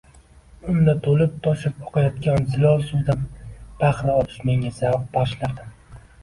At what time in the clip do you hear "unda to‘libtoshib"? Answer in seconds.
0.71-1.83